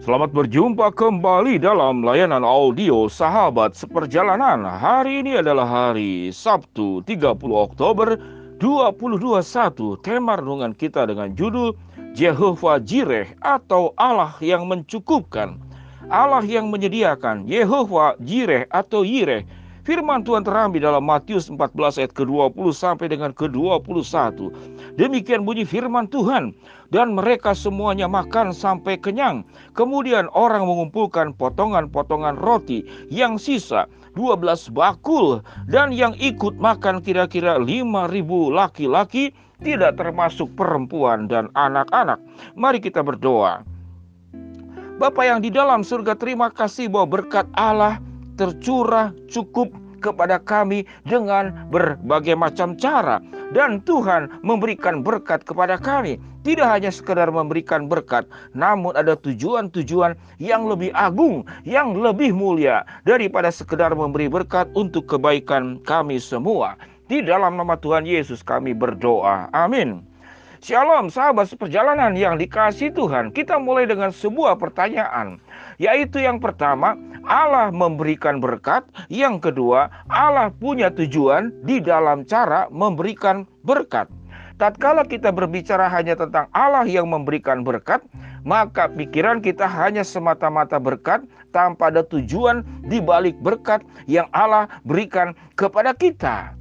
[0.00, 4.64] Selamat berjumpa kembali dalam layanan audio Sahabat Seperjalanan.
[4.64, 8.16] Hari ini adalah hari Sabtu 30 Oktober
[8.64, 10.00] 2021.
[10.00, 11.76] Tema renungan kita dengan judul
[12.16, 15.60] Jehovah Jireh atau Allah yang mencukupkan.
[16.08, 19.44] Allah yang menyediakan, Yehova Jireh atau Yireh
[19.80, 24.52] Firman Tuhan terambil dalam Matius 14 ayat ke-20 sampai dengan ke-21.
[25.00, 26.52] Demikian bunyi firman Tuhan.
[26.92, 29.46] Dan mereka semuanya makan sampai kenyang.
[29.72, 33.88] Kemudian orang mengumpulkan potongan-potongan roti yang sisa
[34.20, 35.40] 12 bakul.
[35.64, 39.32] Dan yang ikut makan kira-kira 5.000 laki-laki
[39.64, 42.20] tidak termasuk perempuan dan anak-anak.
[42.52, 43.64] Mari kita berdoa.
[45.00, 47.96] Bapak yang di dalam surga terima kasih bahwa berkat Allah
[48.40, 49.68] tercurah cukup
[50.00, 53.20] kepada kami dengan berbagai macam cara.
[53.52, 56.16] Dan Tuhan memberikan berkat kepada kami.
[56.40, 58.24] Tidak hanya sekedar memberikan berkat
[58.56, 65.76] namun ada tujuan-tujuan yang lebih agung yang lebih mulia daripada sekedar memberi berkat untuk kebaikan
[65.84, 66.80] kami semua.
[67.12, 69.52] Di dalam nama Tuhan Yesus kami berdoa.
[69.52, 70.00] Amin.
[70.60, 73.32] Shalom sahabat seperjalanan yang dikasih Tuhan.
[73.32, 75.40] Kita mulai dengan sebuah pertanyaan.
[75.80, 76.92] Yaitu yang pertama,
[77.24, 78.84] Allah memberikan berkat.
[79.08, 84.12] Yang kedua, Allah punya tujuan di dalam cara memberikan berkat.
[84.60, 88.04] Tatkala kita berbicara hanya tentang Allah yang memberikan berkat,
[88.44, 95.32] maka pikiran kita hanya semata-mata berkat tanpa ada tujuan di balik berkat yang Allah berikan
[95.56, 96.52] kepada kita.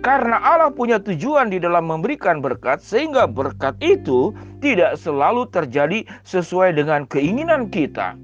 [0.00, 4.32] Karena Allah punya tujuan di dalam memberikan berkat, sehingga berkat itu
[4.64, 8.16] tidak selalu terjadi sesuai dengan keinginan kita.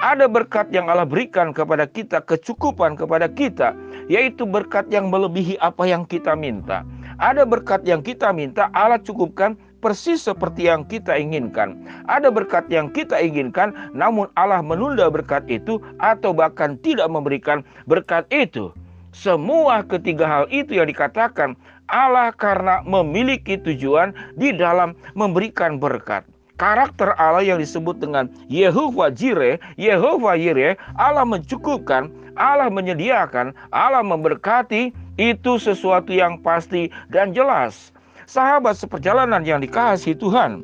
[0.00, 3.76] Ada berkat yang Allah berikan kepada kita, kecukupan kepada kita,
[4.08, 6.88] yaitu berkat yang melebihi apa yang kita minta.
[7.20, 11.84] Ada berkat yang kita minta, Allah cukupkan persis seperti yang kita inginkan.
[12.08, 18.24] Ada berkat yang kita inginkan, namun Allah menunda berkat itu, atau bahkan tidak memberikan berkat
[18.32, 18.72] itu.
[19.12, 21.60] Semua ketiga hal itu yang dikatakan
[21.92, 26.24] Allah karena memiliki tujuan di dalam memberikan berkat.
[26.60, 34.92] Karakter Allah yang disebut dengan Yehova Jireh, Yehova Yireh, Allah mencukupkan, Allah menyediakan, Allah memberkati,
[35.16, 37.96] itu sesuatu yang pasti dan jelas.
[38.28, 40.60] Sahabat seperjalanan yang dikasihi Tuhan,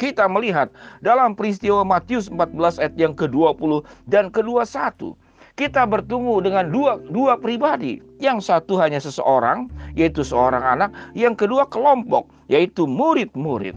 [0.00, 0.72] kita melihat
[1.04, 5.12] dalam peristiwa Matius 14 ayat yang ke-20 dan ke-21
[5.60, 8.00] kita bertemu dengan dua, dua pribadi.
[8.16, 10.88] Yang satu hanya seseorang, yaitu seorang anak.
[11.12, 13.76] Yang kedua kelompok, yaitu murid-murid.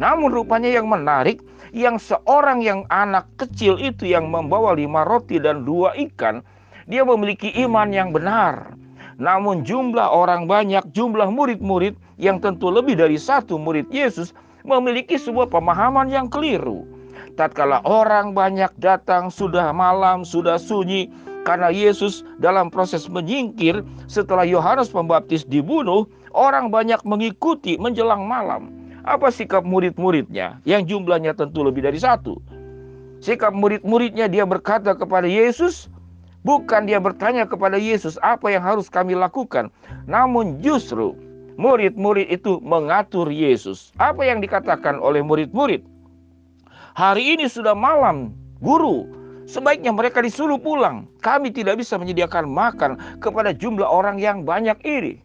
[0.00, 1.44] Namun rupanya yang menarik,
[1.76, 6.40] yang seorang yang anak kecil itu yang membawa lima roti dan dua ikan,
[6.88, 8.74] dia memiliki iman yang benar.
[9.20, 14.32] Namun jumlah orang banyak, jumlah murid-murid yang tentu lebih dari satu murid Yesus
[14.64, 16.88] memiliki sebuah pemahaman yang keliru
[17.40, 21.08] tatkala orang banyak datang sudah malam, sudah sunyi,
[21.48, 26.04] karena Yesus dalam proses menyingkir setelah Yohanes Pembaptis dibunuh,
[26.36, 28.79] orang banyak mengikuti menjelang malam.
[29.04, 32.36] Apa sikap murid-muridnya yang jumlahnya tentu lebih dari satu?
[33.20, 35.88] Sikap murid-muridnya dia berkata kepada Yesus,
[36.44, 39.68] bukan dia bertanya kepada Yesus apa yang harus kami lakukan,
[40.04, 41.16] namun justru
[41.60, 43.92] murid-murid itu mengatur Yesus.
[44.00, 45.84] Apa yang dikatakan oleh murid-murid?
[46.96, 49.08] Hari ini sudah malam, guru.
[49.50, 51.10] Sebaiknya mereka disuruh pulang.
[51.24, 55.18] Kami tidak bisa menyediakan makan kepada jumlah orang yang banyak ini.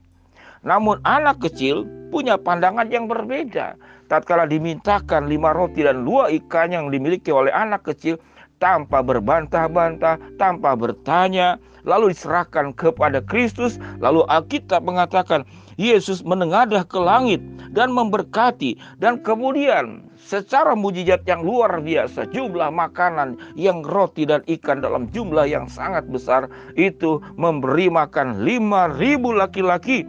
[0.66, 3.78] Namun anak kecil punya pandangan yang berbeda.
[4.10, 8.18] Tatkala dimintakan lima roti dan dua ikan yang dimiliki oleh anak kecil,
[8.58, 15.46] tanpa berbantah-bantah, tanpa bertanya, lalu diserahkan kepada Kristus, lalu Alkitab mengatakan
[15.76, 17.44] Yesus menengadah ke langit
[17.76, 24.80] dan memberkati dan kemudian secara mujizat yang luar biasa jumlah makanan yang roti dan ikan
[24.80, 26.48] dalam jumlah yang sangat besar
[26.80, 28.96] itu memberi makan 5000
[29.36, 30.08] laki-laki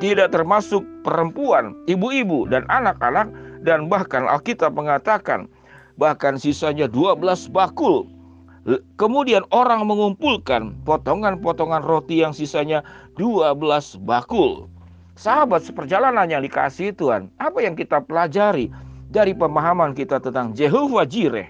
[0.00, 3.28] tidak termasuk perempuan, ibu-ibu dan anak-anak
[3.62, 5.46] dan bahkan Alkitab mengatakan
[6.00, 7.20] bahkan sisanya 12
[7.52, 8.08] bakul.
[9.00, 12.84] Kemudian orang mengumpulkan potongan-potongan roti yang sisanya
[13.16, 13.56] 12
[14.04, 14.68] bakul.
[15.16, 18.72] Sahabat seperjalanan yang dikasih Tuhan, apa yang kita pelajari
[19.12, 21.48] dari pemahaman kita tentang Jehovah Jireh?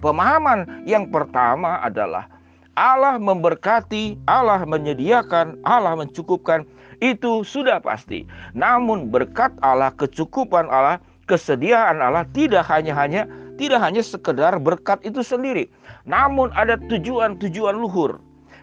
[0.00, 2.28] Pemahaman yang pertama adalah
[2.72, 6.64] Allah memberkati, Allah menyediakan, Allah mencukupkan,
[7.04, 8.24] itu sudah pasti.
[8.56, 10.96] Namun berkat Allah, kecukupan Allah,
[11.28, 13.28] kesediaan Allah tidak hanya hanya
[13.60, 15.68] tidak hanya sekedar berkat itu sendiri,
[16.08, 18.18] namun ada tujuan-tujuan luhur.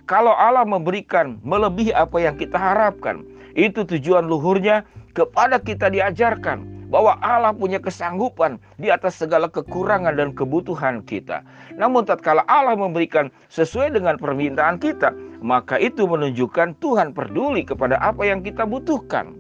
[0.09, 3.21] Kalau Allah memberikan melebihi apa yang kita harapkan,
[3.53, 4.81] itu tujuan luhurnya
[5.13, 11.45] kepada kita diajarkan bahwa Allah punya kesanggupan di atas segala kekurangan dan kebutuhan kita.
[11.77, 18.25] Namun tatkala Allah memberikan sesuai dengan permintaan kita, maka itu menunjukkan Tuhan peduli kepada apa
[18.25, 19.37] yang kita butuhkan.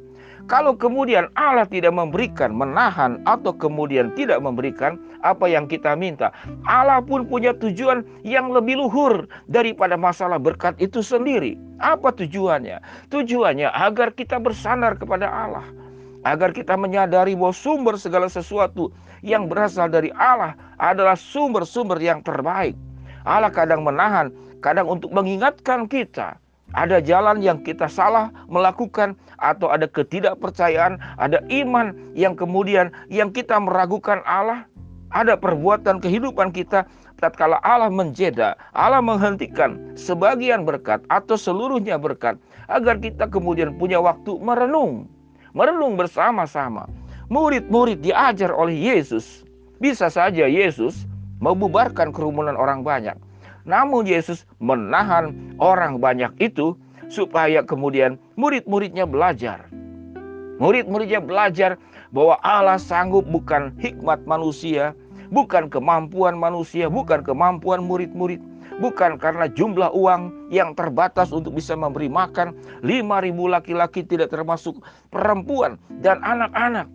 [0.49, 6.33] Kalau kemudian Allah tidak memberikan, menahan, atau kemudian tidak memberikan apa yang kita minta,
[6.65, 11.53] Allah pun punya tujuan yang lebih luhur daripada masalah berkat itu sendiri.
[11.77, 12.81] Apa tujuannya?
[13.13, 15.69] Tujuannya agar kita bersandar kepada Allah,
[16.27, 18.91] agar kita menyadari bahwa sumber segala sesuatu
[19.23, 22.75] yang berasal dari Allah adalah sumber-sumber yang terbaik.
[23.27, 24.31] Allah kadang menahan,
[24.63, 26.39] kadang untuk mengingatkan kita.
[26.77, 33.57] Ada jalan yang kita salah melakukan atau ada ketidakpercayaan, ada iman yang kemudian yang kita
[33.57, 34.69] meragukan Allah,
[35.09, 36.85] ada perbuatan kehidupan kita
[37.17, 42.37] tatkala Allah menjeda, Allah menghentikan sebagian berkat atau seluruhnya berkat
[42.69, 45.09] agar kita kemudian punya waktu merenung,
[45.53, 46.89] merenung bersama-sama.
[47.29, 49.45] Murid-murid diajar oleh Yesus.
[49.77, 51.05] Bisa saja Yesus
[51.39, 53.15] membubarkan kerumunan orang banyak
[53.69, 56.73] namun Yesus menahan orang banyak itu
[57.13, 59.69] supaya kemudian murid-muridnya belajar.
[60.57, 61.77] Murid-muridnya belajar
[62.09, 64.97] bahwa Allah sanggup bukan hikmat manusia,
[65.29, 68.41] bukan kemampuan manusia, bukan kemampuan murid-murid,
[68.77, 72.53] bukan karena jumlah uang yang terbatas untuk bisa memberi makan
[72.85, 74.77] 5.000 laki-laki tidak termasuk
[75.09, 76.85] perempuan dan anak-anak.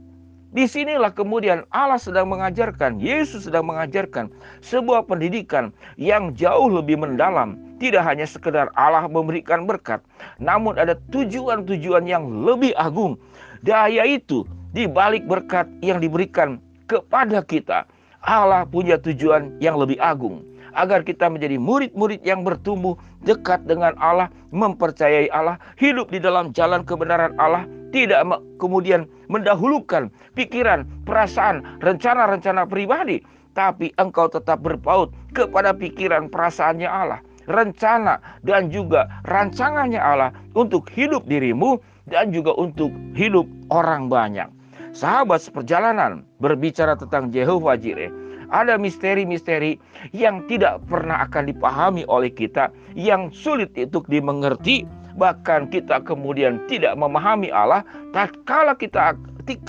[0.54, 4.30] Di sinilah kemudian Allah sedang mengajarkan, Yesus sedang mengajarkan
[4.62, 7.58] sebuah pendidikan yang jauh lebih mendalam.
[7.82, 9.98] Tidak hanya sekedar Allah memberikan berkat,
[10.38, 13.18] namun ada tujuan-tujuan yang lebih agung.
[13.66, 17.82] Daya itu di balik berkat yang diberikan kepada kita.
[18.24, 20.40] Allah punya tujuan yang lebih agung
[20.74, 26.82] agar kita menjadi murid-murid yang bertumbuh dekat dengan Allah, mempercayai Allah, hidup di dalam jalan
[26.82, 27.62] kebenaran Allah,
[27.94, 28.26] tidak
[28.58, 33.22] kemudian mendahulukan pikiran, perasaan, rencana-rencana pribadi,
[33.54, 41.22] tapi engkau tetap berpaut kepada pikiran perasaannya Allah, rencana dan juga rancangannya Allah untuk hidup
[41.30, 41.78] dirimu
[42.10, 44.50] dan juga untuk hidup orang banyak.
[44.94, 48.14] Sahabat seperjalanan berbicara tentang Jehovah Jireh.
[48.54, 49.82] Ada misteri-misteri
[50.14, 54.86] yang tidak pernah akan dipahami oleh kita, yang sulit untuk dimengerti,
[55.18, 59.14] bahkan kita kemudian tidak memahami Allah tatkala kita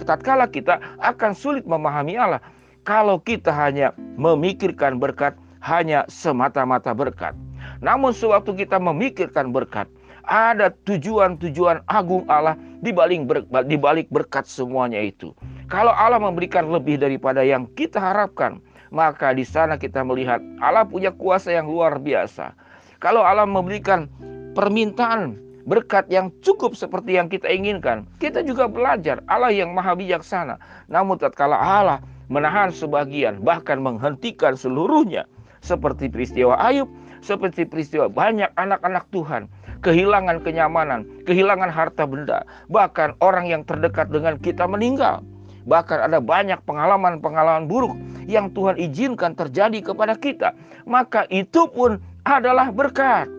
[0.06, 2.42] tatkala kita akan sulit memahami Allah
[2.86, 7.38] kalau kita hanya memikirkan berkat hanya semata-mata berkat
[7.82, 9.86] namun sewaktu kita memikirkan berkat
[10.28, 15.34] ada tujuan-tujuan agung Allah di balik, ber, di balik berkat semuanya itu.
[15.66, 18.62] Kalau Allah memberikan lebih daripada yang kita harapkan,
[18.94, 22.54] maka di sana kita melihat Allah punya kuasa yang luar biasa.
[23.02, 24.06] Kalau Allah memberikan
[24.54, 30.62] permintaan berkat yang cukup seperti yang kita inginkan, kita juga belajar Allah yang maha bijaksana.
[30.86, 32.00] Namun tatkala Allah
[32.30, 35.26] menahan sebagian, bahkan menghentikan seluruhnya,
[35.66, 36.86] seperti peristiwa Ayub,
[37.26, 39.50] seperti peristiwa banyak anak-anak Tuhan,
[39.86, 42.42] kehilangan kenyamanan, kehilangan harta benda,
[42.74, 45.22] bahkan orang yang terdekat dengan kita meninggal.
[45.70, 47.94] Bahkan ada banyak pengalaman-pengalaman buruk
[48.26, 50.58] yang Tuhan izinkan terjadi kepada kita.
[50.90, 53.30] Maka itu pun adalah berkat.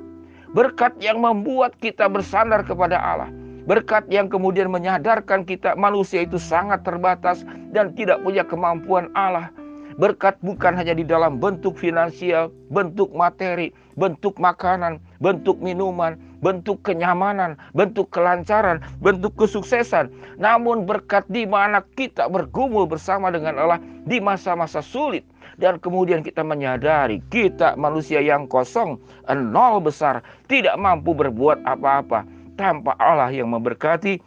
[0.55, 3.31] Berkat yang membuat kita bersandar kepada Allah.
[3.67, 7.43] Berkat yang kemudian menyadarkan kita manusia itu sangat terbatas
[7.75, 9.50] dan tidak punya kemampuan Allah.
[9.99, 17.59] Berkat bukan hanya di dalam bentuk finansial, bentuk materi, bentuk makanan, bentuk minuman, bentuk kenyamanan,
[17.75, 20.15] bentuk kelancaran, bentuk kesuksesan.
[20.38, 25.26] Namun berkat di mana kita bergumul bersama dengan Allah di masa-masa sulit
[25.59, 28.95] dan kemudian kita menyadari kita manusia yang kosong,
[29.26, 32.23] nol besar, tidak mampu berbuat apa-apa
[32.55, 34.23] tanpa Allah yang memberkati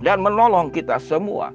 [0.00, 1.52] dan menolong kita semua.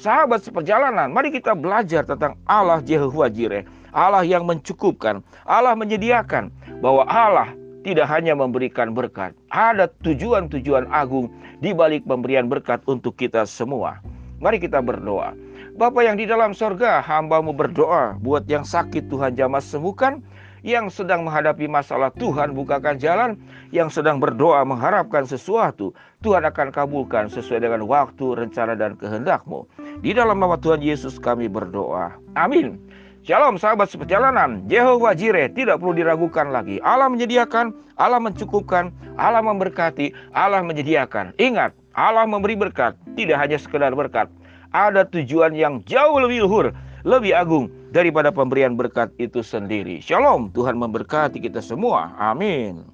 [0.00, 6.48] Sahabat seperjalanan, mari kita belajar tentang Allah Jehovah Jireh, Allah yang mencukupkan, Allah menyediakan
[6.80, 11.32] bahwa Allah tidak hanya memberikan berkat, ada tujuan-tujuan agung
[11.64, 14.00] di balik pemberian berkat untuk kita semua.
[14.40, 15.36] Mari kita berdoa.
[15.76, 20.20] Bapak yang di dalam sorga, hambamu berdoa buat yang sakit Tuhan jamah sembuhkan,
[20.60, 23.40] yang sedang menghadapi masalah Tuhan bukakan jalan,
[23.72, 29.64] yang sedang berdoa mengharapkan sesuatu, Tuhan akan kabulkan sesuai dengan waktu, rencana, dan kehendakmu.
[30.04, 32.12] Di dalam nama Tuhan Yesus kami berdoa.
[32.36, 32.76] Amin.
[33.20, 36.80] Shalom sahabat seperjalanan, Jehovah Jireh tidak perlu diragukan lagi.
[36.80, 38.88] Allah menyediakan, Allah mencukupkan,
[39.20, 41.36] Allah memberkati, Allah menyediakan.
[41.36, 44.32] Ingat, Allah memberi berkat, tidak hanya sekedar berkat,
[44.72, 46.72] ada tujuan yang jauh lebih luhur,
[47.04, 50.00] lebih agung daripada pemberian berkat itu sendiri.
[50.00, 52.16] Shalom, Tuhan memberkati kita semua.
[52.16, 52.88] Amin.